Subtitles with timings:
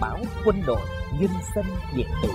[0.00, 0.80] báo quân đội
[1.20, 1.64] nhân dân
[1.96, 2.28] điện tử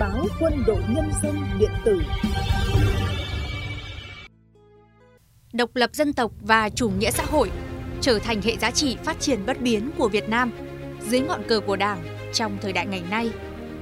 [0.00, 2.02] báo quân đội nhân dân điện tử
[5.52, 7.50] độc lập dân tộc và chủ nghĩa xã hội
[8.00, 10.52] trở thành hệ giá trị phát triển bất biến của Việt Nam
[11.08, 12.02] dưới ngọn cờ của Đảng
[12.32, 13.30] trong thời đại ngày nay.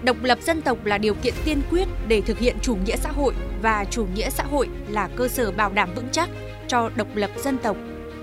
[0.03, 3.11] Độc lập dân tộc là điều kiện tiên quyết để thực hiện chủ nghĩa xã
[3.11, 6.29] hội và chủ nghĩa xã hội là cơ sở bảo đảm vững chắc
[6.69, 7.77] cho độc lập dân tộc.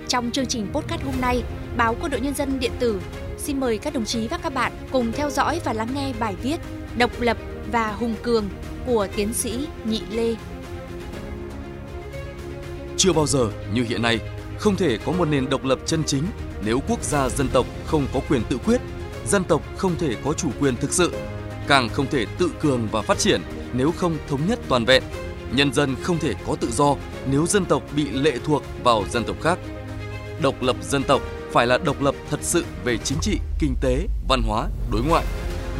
[0.07, 1.43] Trong chương trình podcast hôm nay,
[1.77, 3.01] báo Quân đội Nhân dân điện tử
[3.37, 6.35] xin mời các đồng chí và các bạn cùng theo dõi và lắng nghe bài
[6.43, 6.57] viết
[6.97, 7.37] Độc lập
[7.71, 8.49] và hùng cường
[8.85, 10.35] của tiến sĩ Nhị Lê.
[12.97, 14.19] Chưa bao giờ như hiện nay,
[14.57, 16.23] không thể có một nền độc lập chân chính
[16.65, 18.81] nếu quốc gia dân tộc không có quyền tự quyết,
[19.27, 21.13] dân tộc không thể có chủ quyền thực sự,
[21.67, 23.41] càng không thể tự cường và phát triển
[23.73, 25.03] nếu không thống nhất toàn vẹn.
[25.51, 26.95] Nhân dân không thể có tự do
[27.31, 29.59] nếu dân tộc bị lệ thuộc vào dân tộc khác.
[30.41, 31.21] Độc lập dân tộc
[31.53, 35.25] phải là độc lập thật sự về chính trị, kinh tế, văn hóa, đối ngoại,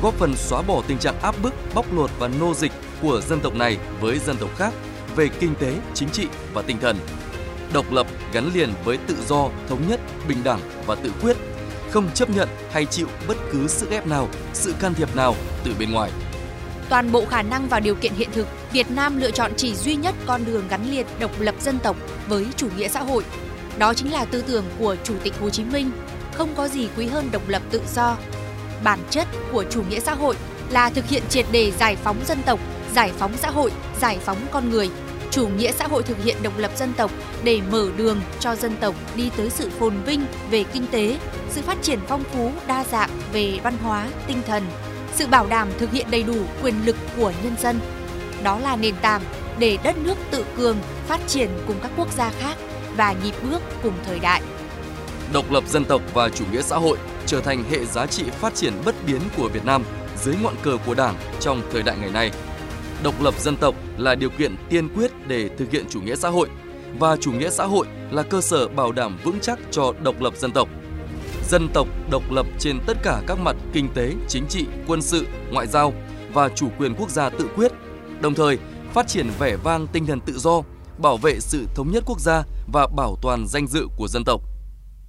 [0.02, 3.40] góp phần xóa bỏ tình trạng áp bức, bóc lột và nô dịch của dân
[3.40, 4.74] tộc này với dân tộc khác
[5.16, 6.98] về kinh tế, chính trị và tinh thần.
[7.74, 11.38] Độc lập gắn liền với tự do, thống nhất, bình đẳng và tự quyết,
[11.92, 15.76] không chấp nhận hay chịu bất cứ sức ép nào, sự can thiệp nào từ
[15.80, 16.12] bên ngoài.
[16.90, 19.96] Toàn bộ khả năng và điều kiện hiện thực, Việt Nam lựa chọn chỉ duy
[19.96, 21.96] nhất con đường gắn liền độc lập dân tộc
[22.28, 23.24] với chủ nghĩa xã hội.
[23.78, 25.92] Đó chính là tư tưởng của Chủ tịch Hồ Chí Minh,
[26.34, 28.18] không có gì quý hơn độc lập tự do.
[28.84, 30.36] Bản chất của chủ nghĩa xã hội
[30.70, 32.60] là thực hiện triệt đề giải phóng dân tộc,
[32.96, 34.90] giải phóng xã hội, giải phóng con người.
[35.32, 37.12] Chủ nghĩa xã hội thực hiện độc lập dân tộc
[37.44, 41.18] để mở đường cho dân tộc đi tới sự phồn vinh về kinh tế,
[41.50, 44.64] sự phát triển phong phú đa dạng về văn hóa, tinh thần,
[45.16, 47.80] sự bảo đảm thực hiện đầy đủ quyền lực của nhân dân.
[48.44, 49.22] Đó là nền tảng
[49.60, 52.58] để đất nước tự cường, phát triển cùng các quốc gia khác
[52.98, 54.42] và nhịp bước cùng thời đại.
[55.34, 58.56] Độc lập dân tộc và chủ nghĩa xã hội trở thành hệ giá trị phát
[58.56, 59.84] triển bất biến của Việt Nam
[60.24, 62.32] dưới ngọn cờ của Đảng trong thời đại ngày nay.
[63.04, 66.30] Độc lập dân tộc là điều kiện tiên quyết để thực hiện chủ nghĩa xã
[66.30, 66.50] hội
[67.00, 70.34] và chủ nghĩa xã hội là cơ sở bảo đảm vững chắc cho độc lập
[70.38, 70.70] dân tộc.
[71.50, 75.26] Dân tộc độc lập trên tất cả các mặt kinh tế, chính trị, quân sự,
[75.52, 75.94] ngoại giao
[76.34, 77.72] và chủ quyền quốc gia tự quyết,
[78.22, 78.58] đồng thời
[78.94, 80.62] phát triển vẻ vang tinh thần tự do,
[80.98, 82.44] bảo vệ sự thống nhất quốc gia
[82.74, 84.42] và bảo toàn danh dự của dân tộc.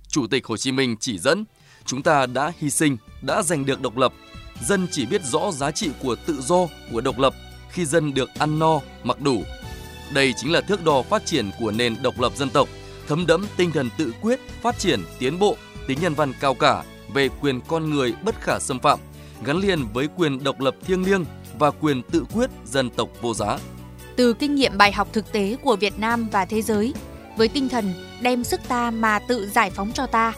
[0.08, 1.44] Chủ tịch Hồ Chí Minh chỉ dẫn,
[1.86, 4.12] chúng ta đã hy sinh, đã giành được độc lập.
[4.62, 7.34] Dân chỉ biết rõ giá trị của tự do, của độc lập
[7.74, 9.42] khi dân được ăn no, mặc đủ.
[10.12, 12.68] Đây chính là thước đo phát triển của nền độc lập dân tộc,
[13.08, 16.84] thấm đẫm tinh thần tự quyết, phát triển, tiến bộ, tính nhân văn cao cả
[17.14, 18.98] về quyền con người bất khả xâm phạm,
[19.44, 21.24] gắn liền với quyền độc lập thiêng liêng
[21.58, 23.58] và quyền tự quyết dân tộc vô giá.
[24.16, 26.94] Từ kinh nghiệm bài học thực tế của Việt Nam và thế giới,
[27.36, 30.32] với tinh thần đem sức ta mà tự giải phóng cho ta,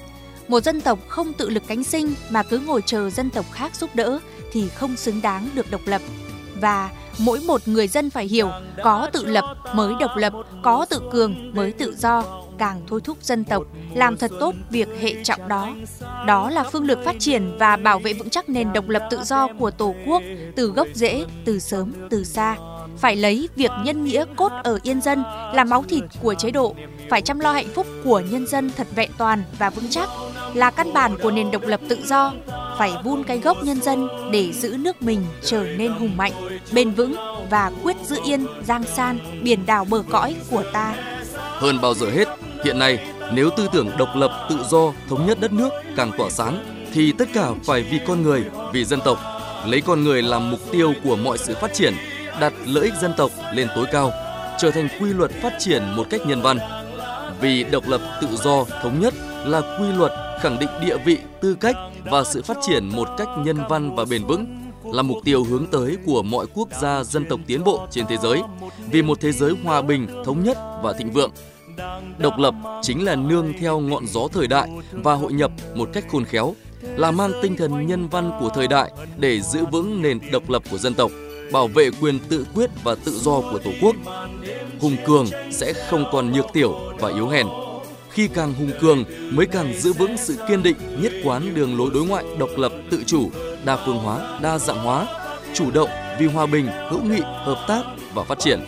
[0.49, 3.77] một dân tộc không tự lực cánh sinh mà cứ ngồi chờ dân tộc khác
[3.77, 4.19] giúp đỡ
[4.53, 6.03] thì không xứng đáng được độc lập.
[6.61, 8.51] Và mỗi một người dân phải hiểu
[8.85, 12.25] có tự lập mới độc lập, có tự cường mới tự do,
[12.59, 13.63] càng thôi thúc dân tộc
[13.95, 15.69] làm thật tốt việc hệ trọng đó.
[16.27, 19.25] Đó là phương lược phát triển và bảo vệ vững chắc nền độc lập tự
[19.25, 20.23] do của Tổ quốc
[20.57, 22.57] từ gốc rễ, từ sớm, từ xa.
[22.99, 25.23] Phải lấy việc nhân nghĩa cốt ở yên dân
[25.55, 26.75] là máu thịt của chế độ,
[27.11, 30.09] phải chăm lo hạnh phúc của nhân dân thật vẹn toàn và vững chắc
[30.55, 32.33] là căn bản của nền độc lập tự do.
[32.79, 36.33] Phải vun cái gốc nhân dân để giữ nước mình trở nên hùng mạnh,
[36.73, 37.15] bền vững
[37.51, 40.95] và quyết giữ yên giang san biển đảo bờ cõi của ta.
[41.35, 42.29] Hơn bao giờ hết,
[42.65, 42.99] hiện nay
[43.33, 47.13] nếu tư tưởng độc lập, tự do, thống nhất đất nước càng tỏa sáng thì
[47.13, 49.19] tất cả phải vì con người, vì dân tộc,
[49.67, 51.95] lấy con người làm mục tiêu của mọi sự phát triển,
[52.41, 54.13] đặt lợi ích dân tộc lên tối cao,
[54.59, 56.59] trở thành quy luật phát triển một cách nhân văn.
[57.41, 59.15] Vì độc lập, tự do, thống nhất
[59.45, 63.29] là quy luật khẳng định địa vị, tư cách và sự phát triển một cách
[63.45, 64.47] nhân văn và bền vững
[64.85, 68.17] là mục tiêu hướng tới của mọi quốc gia dân tộc tiến bộ trên thế
[68.23, 68.43] giới
[68.91, 71.31] vì một thế giới hòa bình, thống nhất và thịnh vượng.
[72.19, 76.05] Độc lập chính là nương theo ngọn gió thời đại và hội nhập một cách
[76.09, 80.19] khôn khéo, là mang tinh thần nhân văn của thời đại để giữ vững nền
[80.33, 81.11] độc lập của dân tộc,
[81.53, 83.97] bảo vệ quyền tự quyết và tự do của Tổ quốc.
[84.81, 87.47] Hùng cường sẽ không còn nhược tiểu và yếu hèn
[88.17, 91.91] khi càng hùng cường mới càng giữ vững sự kiên định, nhất quán đường lối
[91.95, 93.31] đối ngoại, độc lập, tự chủ,
[93.65, 95.07] đa phương hóa, đa dạng hóa,
[95.55, 97.83] chủ động vì hòa bình, hữu nghị, hợp tác
[98.15, 98.61] và phát triển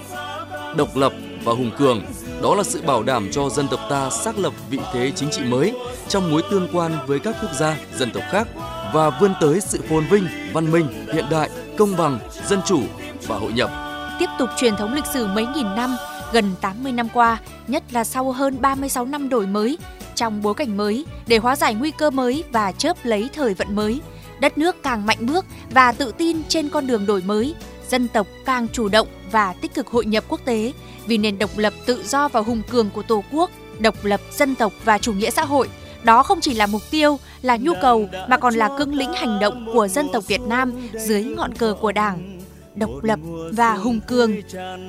[0.77, 1.13] độc lập
[1.45, 2.03] và hùng cường,
[2.43, 5.43] đó là sự bảo đảm cho dân tộc ta xác lập vị thế chính trị
[5.45, 5.75] mới
[6.09, 8.49] trong mối tương quan với các quốc gia, dân tộc khác
[8.95, 12.81] và vươn tới sự phồn vinh, văn minh, hiện đại công bằng dân chủ
[13.27, 13.71] và hội nhập
[14.19, 15.97] tiếp tục truyền thống lịch sử mấy nghìn năm
[16.33, 17.39] Gần 80 năm qua,
[17.69, 19.79] nhất là sau hơn 36 năm đổi mới,
[20.15, 23.77] trong bối cảnh mới, để hóa giải nguy cơ mới và chớp lấy thời vận
[23.77, 24.01] mới,
[24.41, 27.55] đất nước càng mạnh bước và tự tin trên con đường đổi mới,
[27.89, 30.73] dân tộc càng chủ động và tích cực hội nhập quốc tế
[31.07, 34.55] vì nền độc lập tự do và hùng cường của Tổ quốc, độc lập dân
[34.55, 35.69] tộc và chủ nghĩa xã hội.
[36.05, 39.39] Đó không chỉ là mục tiêu, là nhu cầu mà còn là cương lĩnh hành
[39.41, 42.39] động của dân tộc Việt Nam dưới ngọn cờ của Đảng
[42.79, 43.19] độc lập
[43.53, 44.33] và hùng cường.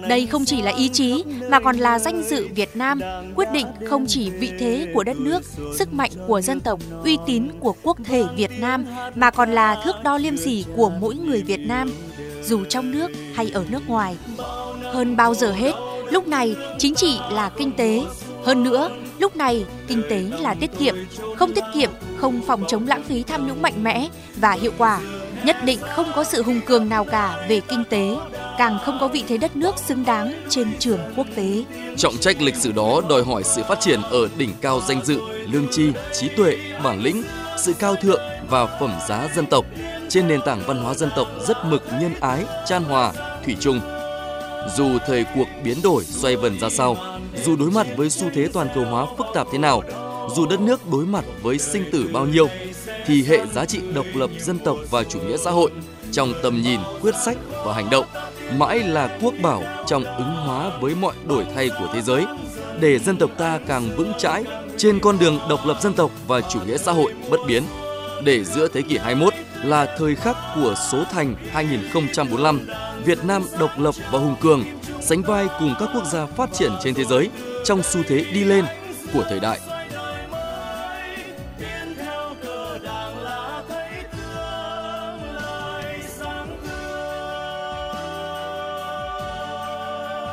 [0.09, 3.01] Đây không chỉ là ý chí mà còn là danh dự Việt Nam,
[3.35, 5.41] quyết định không chỉ vị thế của đất nước,
[5.75, 8.85] sức mạnh của dân tộc, uy tín của quốc thể Việt Nam
[9.15, 11.91] mà còn là thước đo liêm sỉ của mỗi người Việt Nam,
[12.43, 14.17] dù trong nước hay ở nước ngoài.
[14.93, 15.71] Hơn bao giờ hết,
[16.11, 18.01] lúc này chính trị là kinh tế,
[18.43, 18.89] hơn nữa,
[19.19, 20.95] lúc này kinh tế là tiết kiệm,
[21.37, 24.99] không tiết kiệm, không phòng chống lãng phí tham nhũng mạnh mẽ và hiệu quả
[25.43, 28.15] nhất định không có sự hùng cường nào cả về kinh tế,
[28.57, 31.63] càng không có vị thế đất nước xứng đáng trên trường quốc tế.
[31.97, 35.19] Trọng trách lịch sử đó đòi hỏi sự phát triển ở đỉnh cao danh dự,
[35.51, 37.23] lương tri, trí tuệ, bản lĩnh,
[37.57, 39.65] sự cao thượng và phẩm giá dân tộc
[40.09, 43.13] trên nền tảng văn hóa dân tộc rất mực nhân ái, chan hòa,
[43.45, 43.79] thủy chung.
[44.77, 46.97] Dù thời cuộc biến đổi xoay vần ra sao,
[47.45, 49.83] dù đối mặt với xu thế toàn cầu hóa phức tạp thế nào,
[50.35, 52.47] dù đất nước đối mặt với sinh tử bao nhiêu,
[53.05, 55.71] thì hệ giá trị độc lập dân tộc và chủ nghĩa xã hội
[56.11, 58.05] trong tầm nhìn, quyết sách và hành động
[58.57, 62.25] mãi là quốc bảo trong ứng hóa với mọi đổi thay của thế giới
[62.79, 64.43] để dân tộc ta càng vững chãi
[64.77, 67.63] trên con đường độc lập dân tộc và chủ nghĩa xã hội bất biến.
[68.23, 69.33] Để giữa thế kỷ 21
[69.63, 72.67] là thời khắc của số thành 2045,
[73.05, 74.63] Việt Nam độc lập và hùng cường,
[75.01, 77.29] sánh vai cùng các quốc gia phát triển trên thế giới
[77.63, 78.65] trong xu thế đi lên
[79.13, 79.59] của thời đại.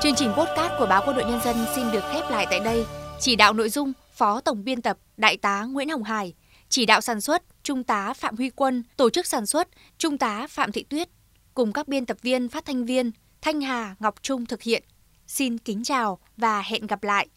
[0.03, 2.85] Chương trình podcast của báo Quân đội Nhân dân xin được khép lại tại đây.
[3.21, 6.35] Chỉ đạo nội dung Phó Tổng biên tập Đại tá Nguyễn Hồng Hải,
[6.69, 10.47] chỉ đạo sản xuất Trung tá Phạm Huy Quân, tổ chức sản xuất Trung tá
[10.51, 11.09] Phạm Thị Tuyết,
[11.55, 13.11] cùng các biên tập viên phát thanh viên
[13.47, 14.83] Thanh Hà Ngọc Trung thực hiện.
[15.27, 17.29] Xin kính chào và hẹn gặp lại.